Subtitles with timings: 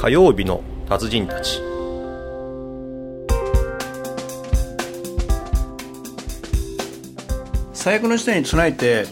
[0.00, 1.60] 火曜日の達人たち。
[7.74, 9.04] 最悪の事態に備えて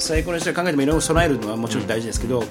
[0.00, 2.48] 最悪の事態考えてもいろいろ備えるのはもちろん大事ですけど、やっ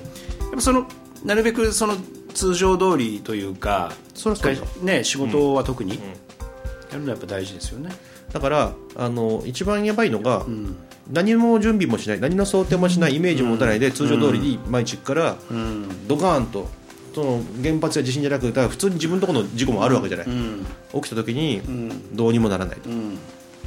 [0.56, 0.88] ぱその
[1.26, 1.98] なるべくその
[2.34, 4.48] 通常通りというかそそ
[4.82, 5.98] ね、仕事は特に、や
[6.94, 7.90] るのはやっぱ大事ですよね。
[8.32, 10.46] だからあの一番やばいのが、
[11.12, 15.36] 何も準備もしない何の想定もしないイメージも持たないで、通常通りに毎日から
[16.08, 16.70] ドカーンと
[17.14, 20.28] その原発や地震じゃなくて普通に自分のところの事故もあるわけじゃない、
[20.94, 21.62] 起きた時に
[22.14, 22.90] どうにもならないと、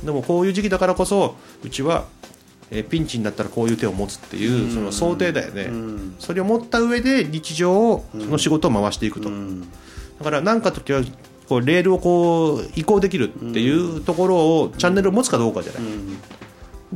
[0.04, 2.06] でもこういう時期だからこそうちは、
[2.70, 5.70] えーピンチになったらこういう手を持つっていう、その想定だよね、
[6.18, 11.02] それを持った上で日常をその仕事を回していくと、だから何か時は
[11.48, 15.82] こうレールをこう移行できるっていうところを、チャンネルを持つかどうかじゃない、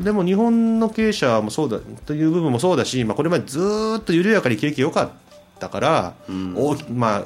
[0.04, 5.10] でも日本の経営者もそうだという部分もそうだし、まあ、これまでずーっと緩やかに景気良かっ
[5.58, 6.14] たから、
[6.56, 7.24] 大きまあ、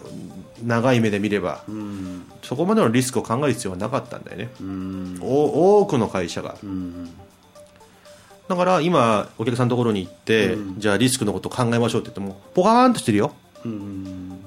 [0.65, 1.65] 長い目で見れば、
[2.43, 4.48] そこまでのリスクを考える必要はなかったんだよね、
[5.20, 6.57] お多くの会社が、
[8.48, 13.33] だから今お客さんのところに行って、じゃあリスクのことを考えましょうって言ってもポカーンとしてるよ、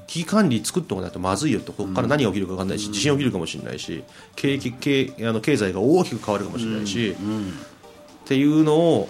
[0.08, 4.04] 危機管理作っておかないとまずいよとここから何が起きるか分かんないし、地震起きるかもしれないし
[4.36, 9.10] 景気経あの経済が大きく変わるかもしれないし、っていうのを、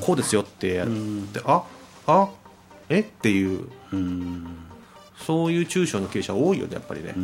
[0.00, 1.62] こうですよってやって、あ
[2.06, 2.28] あ
[2.96, 3.00] え？
[3.00, 3.68] っていう、
[5.16, 7.14] そういう中小の経営者多いよねやっぱりね、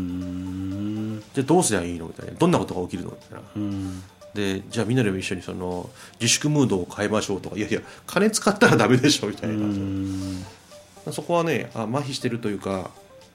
[1.35, 2.33] じゃあどうすりゃいいのみたいな。
[2.33, 3.93] どんなことが起きるのみたいな、
[4.35, 5.89] でじゃあみんなでも一緒にその
[6.21, 7.57] 自粛ムードを変えましょうとか。
[7.57, 12.91] いやいや金使ったらダメでしょみたいな、そこはねあ麻痺してるというか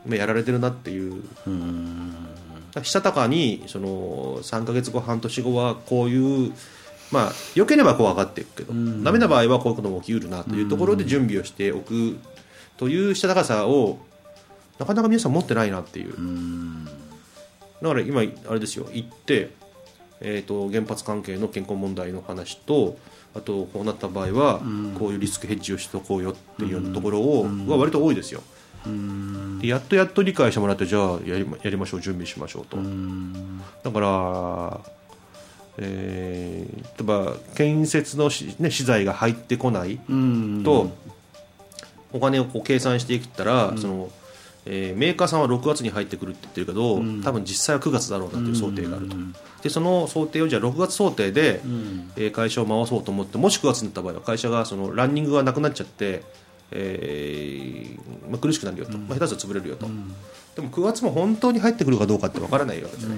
[0.05, 1.23] まあやられてるなっていう。
[2.81, 6.53] したたかにその3か月後半年後はこういう
[7.13, 12.17] まあ良ければこう上がっていくけど、ダメな場合はこういうことも起きうるなというところで準備をしておく
[12.77, 13.99] というしたたかさを
[14.79, 16.13] なかなか皆さん持ってないなっていう、
[17.81, 18.87] だから今あれですよ。
[18.91, 19.51] 行って、
[20.21, 22.97] えー、と原発関係の健康問題の話と
[23.35, 24.59] あとこうなった場合は
[24.97, 28.41] こういうリスクヘッジをしておこうよっていうところを、は割と多いですよ、
[29.61, 32.77] でやっとやっと理解してもらってじゃあやりまやりましょう準備しましょうと、
[33.83, 34.79] だから、
[35.77, 39.99] えー例えば建設のし、ね、資材が入ってこない
[40.63, 40.91] と、
[42.11, 44.09] お金をこう計算していったら、その
[44.65, 49.15] えーメーカーさんは6月に入ってくるって言ってるけど、多分実際は9月だろうなという想定があると、
[49.63, 51.61] でその想定をじゃあ6月想定で、
[52.15, 56.23] えー会社を回そうと思ってもし9月になった場合は会社がそのランニングがなくなっちゃって、
[56.71, 59.87] えーまあ、苦しくなるよと、まあ、下手すると潰れるよと、
[60.55, 63.17] でも9月も本当に入ってくるかどうかって分からないわけじゃない。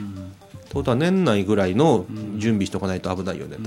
[0.76, 2.06] ことは年内ぐらいの
[2.38, 3.58] 準備しておかないと危ないよね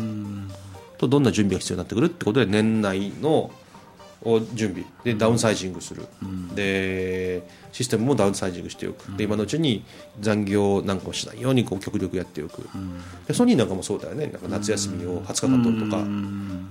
[0.98, 1.06] と。
[1.06, 3.50] とどんな準備が必要になってくるってことで年内の
[4.22, 4.84] を準備。
[5.04, 6.06] でダウンサイジングする、
[6.54, 9.84] でシステムもダウンサイジングしておく、で今のうちに
[10.20, 12.68] 残業なんかをしないようにこう極力やっておく、
[13.28, 14.26] でソニーなんかもそうだよね。
[14.26, 16.02] なんか夏休みを20日間取るとか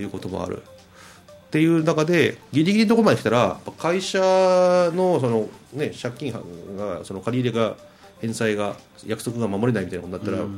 [0.02, 4.20] いうこともある、っていう中でギリギリのところまで来たら会社
[4.94, 6.34] のその、ね、借金
[6.78, 7.78] がその借り入れが
[8.22, 10.50] 返済が約束が守れないみたいなことになったら、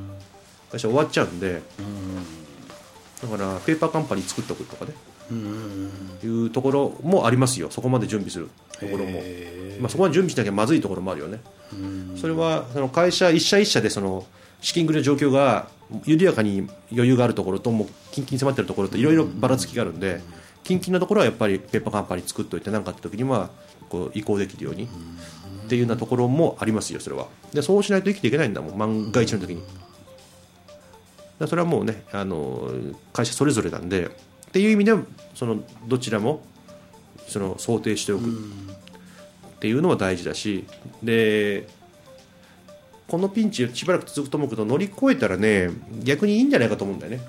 [0.71, 1.61] 会社終わっちゃうんで、
[3.21, 4.93] だからペーパーカンパニー作っておくとかね、
[6.23, 7.69] いうところもありますよ。
[7.69, 8.49] そこまで準備する
[8.79, 9.21] ところも、
[9.79, 11.41] まあ、そこまで準備しなきゃまずいところもあるよね、
[12.19, 14.25] それはその会社一社一社でその
[14.61, 15.67] 資金繰りの状況が
[16.05, 20.21] 緩やかに余裕があるところともうキンキンに迫ってるところといろいろばらつきがあるんで、
[20.63, 23.49] キンキンのところはやっぱりペーパーカンパニー作っておいて何かあった時には
[23.89, 24.87] こう移行できるように、
[25.69, 27.27] っていうようなところもありますよそれは。
[27.53, 29.61] でそうしないと生きていけないんだもん万が一の時に。
[31.37, 32.71] だそれはもうねあの
[33.13, 34.09] 会社それぞれなんでっ
[34.51, 35.03] ていう意味では
[35.35, 36.41] そのどちらも
[37.27, 38.25] その想定しておく。
[38.25, 40.65] っていうのは大事だし
[41.03, 41.67] で
[43.07, 45.69] このピンチしばらく続くと思うけど乗り越えたらね
[46.01, 47.19] 逆にいいんじゃないかと思うんだよね、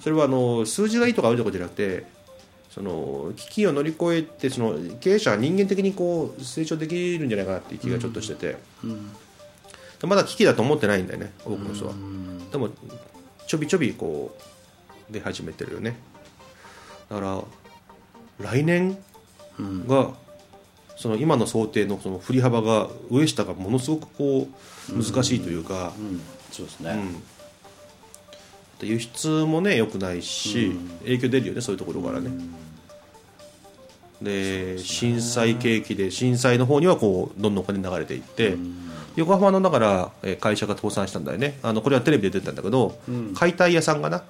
[0.00, 2.04] それはあの数字がいいとか悪いとかじゃなくて
[2.70, 8.56] その危機を乗り越えてその経営者は人間的にこう成長できるんじゃないかなっていう気がちょっとしてて、
[10.00, 11.94] でまだ危機だと思ってないんだよね多くの人は、
[12.52, 12.70] でも
[13.46, 14.36] ちょびちょびこ
[15.10, 15.96] う出始めてるよね。
[17.08, 17.42] だから
[18.38, 18.96] 来年
[19.88, 20.12] が、
[20.96, 24.48] その今の想定のその振り幅が上下がものすごくこ
[24.90, 25.92] う難しいというか、
[26.52, 26.96] そうですね、
[28.80, 30.72] 輸出もね良くないし、
[31.02, 32.30] 影響出るよねそういうところからね、
[34.22, 38.56] で震災景気で震災の方にはこうどんどんお金流れていって、
[39.16, 41.58] 横浜のだからえー会社が倒産したんだよね。
[41.62, 42.98] あのこれはテレビで出てたんだけど、
[43.34, 44.22] 解体屋さんがな、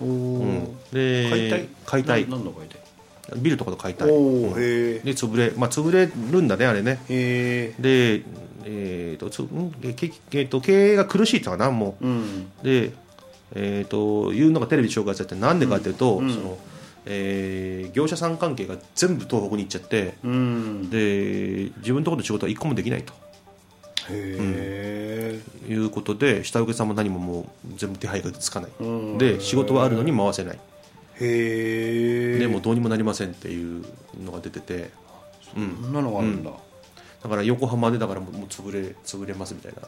[0.00, 0.58] おうん。
[0.64, 1.68] おで解体？
[1.86, 2.22] 解体。
[2.24, 2.78] な何の解体？
[3.38, 4.10] ビルとかと解体。
[4.10, 7.00] おーへえで潰れまあ潰れるんだねあれね。
[7.08, 8.22] で
[8.68, 9.72] えーとつん？
[9.82, 12.06] えーと経営が苦しいってかなもう。
[12.06, 12.50] うん。
[12.62, 12.92] で、
[13.54, 16.58] えー、というのがテレビで紹介されてなんでかっていうと、その
[17.06, 20.90] えー業者さん関係が全部東北に行っちゃってうん。
[20.90, 23.14] で自分のところの仕事は一個もできないと。
[24.10, 29.18] へえいうことで下請けさんも何ももう全部手配がつかない、うん。
[29.18, 30.58] で仕事はあるのに回せない、
[31.20, 33.84] へえでもうどうにもなりませんっていう
[34.22, 34.90] のが出てて。
[35.54, 36.50] そんなのがあるんだ。
[37.22, 39.80] だから横浜でだからもうもう潰れ潰れますみたいな。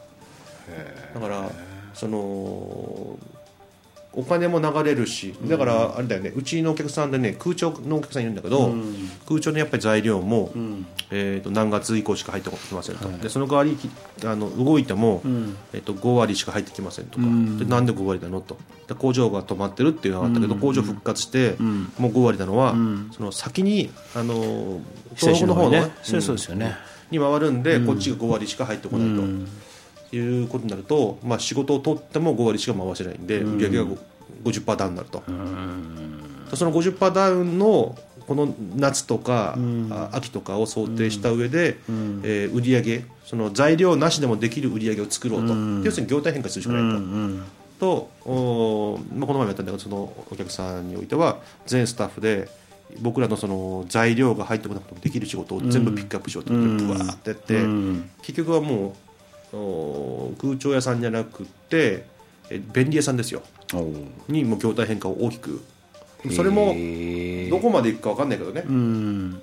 [1.13, 1.51] だから
[1.93, 3.17] その
[4.13, 8.73] お金も流れるしだからあれだよねうちのお客さんでね空調のお客さんいるんだけど、
[9.27, 10.51] 空調のやっぱり材料も、
[11.11, 13.89] えー、と何月以降しか入ってきませんと、でその代わりき
[14.25, 15.21] あの動いても、
[15.73, 17.25] えー、と5割しか入ってきませんとか、
[17.59, 18.57] でなんで5割なのと。
[18.87, 21.55] で工場が止まってるっていうのがあったけど、工場復活して、
[21.99, 22.75] もう5割なのは、
[23.11, 24.81] その先にあの
[25.15, 26.75] 東北の方のねそうですよね。
[27.11, 29.23] に回るんで、こっちが5割しか入ってこないと、
[30.15, 33.85] いうことになると、まあ、仕事を取っても5割しか回せないんで、売り上げが
[34.43, 35.23] 50%ダウンになると、
[36.55, 37.97] その50%ダウンの
[38.27, 39.57] この夏とか、
[39.89, 41.77] あ秋とかを想定した上で、
[42.23, 45.53] えー売り上げその材料なしでもできる売り上げを作ろうと、
[45.83, 47.59] 要するに業態変化するしかないと。
[47.79, 52.49] とおーまあ、この前もやったんだけどそのお客さんにおいては全スタッフで
[52.99, 57.61] 僕らのその材料が入ってこなくてもできる仕事を全部ピックアップしようと思ってブワーってやって、
[58.21, 58.95] 結局はもうお
[59.51, 62.05] 空調屋さんじゃなくて
[62.49, 63.41] え便利屋さんですよ。
[64.27, 65.61] にもう業態変化を大きく。
[66.35, 66.75] それも
[67.49, 69.41] どこまでいくか分かんないけどね、うん。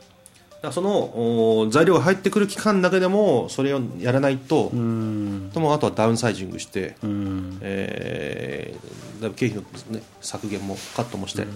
[0.61, 5.51] だそのお材料が入ってくる期間だけでもそれをやらないと、うん。
[5.51, 7.59] でもあとはダウンサイジングして、うん。
[7.63, 9.63] えーだいぶ経費の、
[9.99, 11.47] ね、削減もカットもして、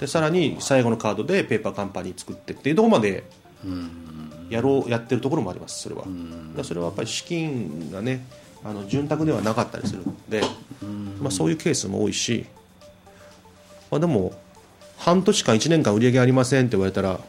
[0.00, 3.24] でさらに最後のカードでペーパーカンパニー作ってっていうところまで
[4.50, 6.04] やろうやってるところもありますそれは、
[6.62, 8.26] それはやっぱり資金がね
[8.64, 10.42] あの潤沢ではなかったりするので、
[11.20, 12.46] まあ、そういうケースも多いし、
[13.90, 14.32] まあ、でも
[14.98, 17.20] 半年間1年間売り上げありませんって言われたら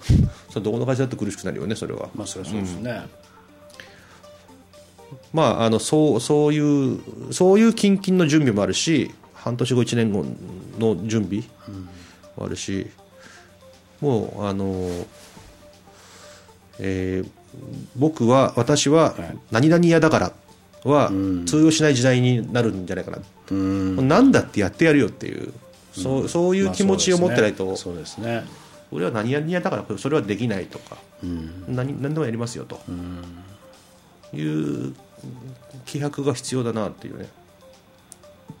[0.50, 2.08] それどこの会社だって苦しくなるよねそれは。
[2.14, 3.02] まあそれはそうですね。
[5.32, 7.00] まあ、あのそうそういう
[7.32, 10.24] そういう近々の準備もあるし半年後1年後
[10.78, 11.42] の準備
[12.36, 12.88] もあるし、
[14.00, 14.88] もうあの、
[16.78, 17.30] えー
[17.96, 19.14] 僕は私は
[19.50, 20.32] 何々嫌だから
[20.84, 21.10] は
[21.46, 23.18] 通用しない時代になるんじゃないかな、
[23.50, 24.08] うん。
[24.08, 25.52] なんだってやってやるよっていう、
[25.92, 28.44] そうそういう気持ちを持ってないと、そうですね。
[28.90, 30.98] 俺は何々嫌だからそれはできないとか、
[31.68, 32.80] 何何でもやりますよと、
[34.32, 34.94] いう
[35.84, 37.28] 気迫が必要だなっていうね。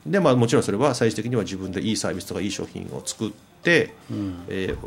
[0.06, 3.30] でまあもちろんそれは最終的には自分でいいサービスとかいい商品を作っ
[3.62, 3.94] て、
[4.48, 4.78] えー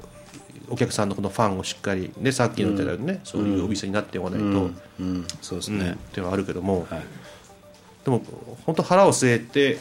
[0.71, 4.81] お客さんのこのファンをしっかりねさっきの言ったようにね、そういうお店になっておかないと、うん。
[4.99, 5.27] うん。
[5.41, 7.03] そうですっねていうのはあるけども、はい。
[8.05, 8.21] でも
[8.65, 9.77] 本当腹を据えて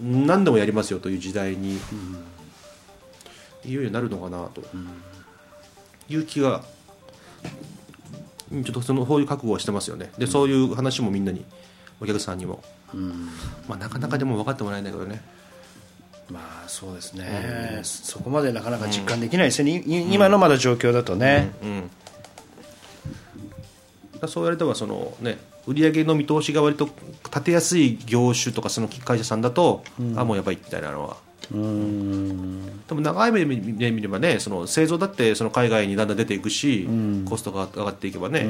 [0.00, 1.78] 何でもやりますよという時代に、
[3.64, 4.62] いよいよなるのかなと。
[6.08, 6.64] いう気が
[8.52, 10.10] うんちょっとそのそういう覚悟はしてますよね。
[10.18, 11.44] でそういう話もみんなに
[12.00, 12.62] お客さんにも、
[13.68, 15.22] まあ、なかなかでも分かってもらえないけどね
[16.30, 17.80] まあそうですね。
[17.82, 19.82] そこまでなかなか実感できないですよね。
[19.84, 21.50] い今のまだ状況だとね。
[24.12, 26.88] だからそうやればそのね売上の見通しが割と
[27.24, 29.82] 立てやすい業種とかその会社さんだと、
[30.16, 31.16] あもうやばいみたいなのは。
[31.52, 32.86] うん。
[32.86, 36.88] でも長い目で見ればねその製造だってその海外にだんだん出ていくし、
[37.28, 38.46] コストが上がっていけばね、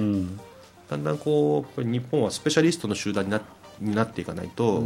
[0.91, 3.41] だんだんこう日本はスペシャリストの集団にな
[3.81, 4.85] になっていかないと、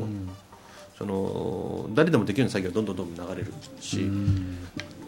[0.99, 4.11] その誰でもできるような作業はどんどんどんどん流れるし、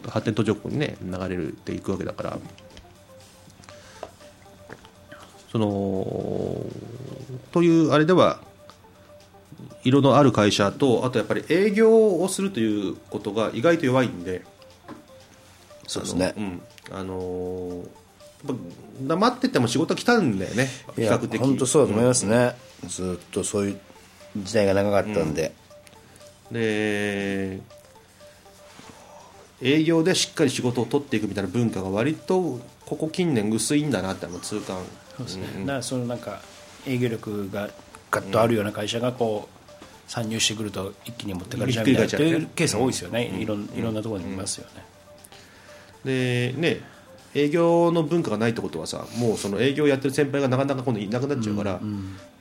[0.07, 2.39] 発展途上国にね流れるっていくわけだから。
[5.51, 6.65] その
[7.53, 8.41] というあれでは
[9.83, 14.43] 色のある会社とあとやっぱり営業をするということが意外と弱いんで
[15.87, 16.33] そうですね。
[16.37, 16.61] うん。
[16.91, 17.87] あのー
[19.01, 20.67] 黙ってても仕事来たんだよね。
[20.95, 21.39] 比較的。
[21.39, 22.55] 本当そうだと思いますね、
[22.87, 23.79] ずっとそういう
[24.37, 25.53] 時代が長かったんで、
[26.51, 27.59] で
[29.61, 34.77] 営業でしっかり仕事を取っていくみたいな文化が割とここ近年薄いんだなってあの痛感
[35.17, 36.41] そうですね、だからそのなんか
[36.85, 37.69] 営業力が
[38.11, 44.67] ガッとあるような会社がこう参入してくると一気に持ってかれちゃうみたいなというケースが多いですよね、いろんいろんなところにいますよ
[46.05, 46.81] ね、でね
[47.33, 51.81] 営業の文化がないってことはさもうその営業やってる先輩がなかなか今度いなくなっちゃうから、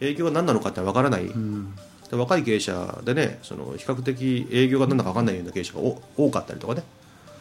[0.01, 1.31] 営業が何なのかって分からない、
[2.11, 6.83] で若い経営者でねその比較的営業が何だか分かんないような経営者がお多かったりとかね。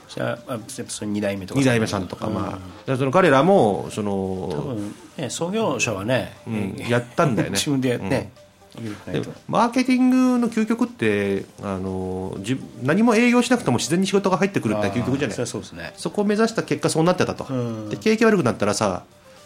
[0.07, 1.59] じゃあ、その2代目とか。
[1.59, 7.55] 2代目さんとか、まあ、その彼らもその多分、ね、創業者はね、うん、やったんだよね。
[7.57, 8.31] 自分でやって、ね
[8.75, 15.47] でマーケティングの究極ってあのじ何も営業しなくても自然に仕事が入ってくるって究極じゃない。
[15.47, 15.93] そね。
[15.95, 17.89] そこを目指した結果そうなってたと、うん。
[17.89, 19.03] で景気悪くなったらさ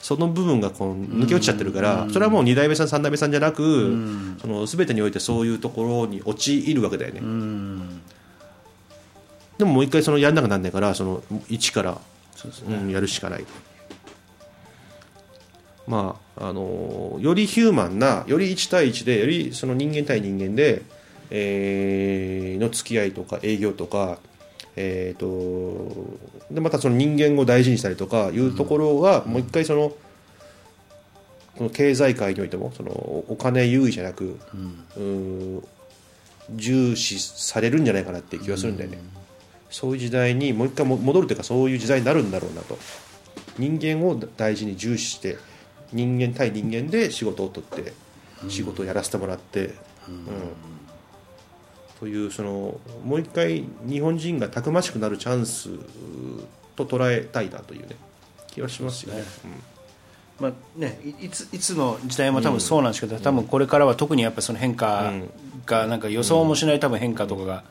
[0.09, 3.95] その部分がこう抜け落ちちゃってるから、それはもう2代目さん3代目さんじゃなく、
[4.41, 8.01] その全てにおいてそういうところに陥るわけだよね、うん。
[9.59, 12.01] でももう一回そのやんなくなんないからその一から
[12.35, 13.45] そうですうん、やるしかない。
[15.85, 20.81] まああのよりヒューマンなより1対1でよりその人間対人間で、
[21.29, 24.17] えーの付き合いとか営業とか
[24.81, 26.17] えー、と
[26.49, 29.91] でまたその人間を大事にしたりとかいうところが、もう一回その
[31.57, 34.39] この経済界においてもそのお金優位じゃなく、
[34.95, 35.63] うー
[36.51, 38.99] 重視されるんじゃないかなっていう気がするんだよね、
[39.69, 42.77] そういう時代にもう一回も戻るというかそういう時代になるんだろうなと。
[43.57, 45.37] 人間を大事に重視して
[45.91, 47.91] 人間対人間で仕事を取って
[48.47, 49.65] 仕事をやらせてもらって、
[50.07, 50.27] うん
[51.99, 55.69] というそのもう一回日本人がたくましくなるチャンス
[56.75, 57.95] と捉えたいなというね
[58.47, 59.23] 気はしますよね。
[60.39, 65.11] まあね、いいついつの時代も多分そうなんですけど、多分これからは特にやっぱりその変化
[65.65, 67.63] がなんか予想もしない多分変化とかが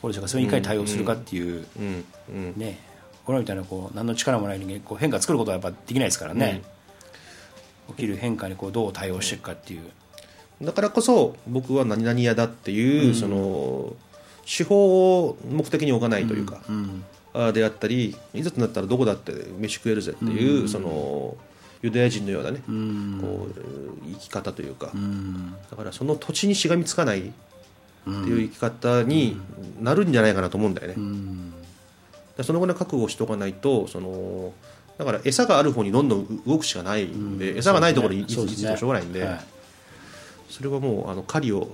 [0.00, 2.04] これとかそれにいかに対応するかっていう、うん。
[2.28, 2.54] うん。
[2.56, 2.78] ね
[3.24, 6.62] これみたいなこう何の力もない人間こう変化作ることはやっぱできないですからね、
[7.88, 9.90] 起きる変化にこうどう対応していくかっていう、
[10.62, 13.94] だからこそ僕は何々屋だっていう、その
[14.46, 16.60] 手法を目的に置かないというか、
[17.32, 21.36] あであったりいざとなったらどこだって飯食えるぜっていう、その
[21.82, 22.58] ユダヤ人のようなね、
[23.20, 23.54] こう
[24.12, 24.92] 生き方というか、
[25.70, 27.22] だからその土地にしがみつかないっ
[28.04, 29.36] ていう生き方に
[29.80, 30.94] なるんじゃないかなと思うんだよね。
[30.94, 31.04] だか
[32.38, 34.52] らそのぐらい覚悟をしておかないとその
[34.98, 39.24] だから餌がある方にどんどん動くしかないんで、餌がないところにいつもしょうがないんで。
[39.24, 39.44] はい
[40.54, 41.68] それはもうあの狩りを、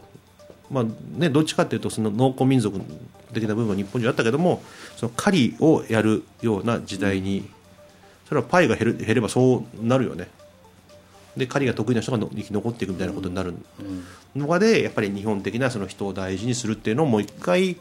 [0.71, 0.85] まあ
[1.19, 2.81] ね、どっちかというとその農耕民族
[3.35, 4.63] 的な部分は日本人あったけども
[4.97, 7.47] その狩りをやるような時代に、
[8.27, 10.29] それはパイが減る減ればそうなるよね。
[11.37, 13.55] で狩りが得意な人がの生き残っていくみたいなことになる。
[14.35, 17.77] のがでやっぱり日本的なその人を大事にするっていうのをもう一回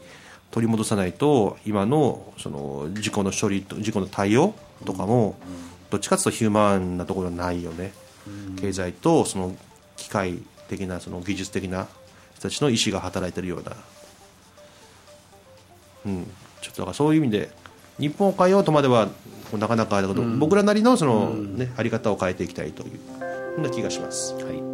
[0.50, 4.54] 取り戻さないと今のその事故の処理と事故の対応
[4.84, 5.36] とかも
[5.90, 7.92] どっちかというとヒューマンなところはないよね、
[8.60, 9.56] 経済とその
[9.96, 10.38] 機械
[10.70, 11.88] 的なその技術的な
[12.34, 13.76] 人たちの意思が働いてるような、
[16.06, 16.24] うん、
[16.62, 17.50] ちょっとだからそういう意味で
[17.98, 19.08] 日本を変えようとまでは
[19.58, 23.00] なかなかだけど、僕らなりのその、ねあり方を変えていきたいという
[23.56, 24.32] そんな気がします。
[24.34, 24.69] はい